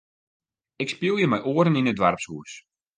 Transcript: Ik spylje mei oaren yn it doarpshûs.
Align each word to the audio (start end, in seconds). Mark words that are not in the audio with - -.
Ik 0.83 0.89
spylje 0.93 1.27
mei 1.29 1.41
oaren 1.49 1.77
yn 1.79 1.89
it 1.91 1.97
doarpshûs. 1.99 2.51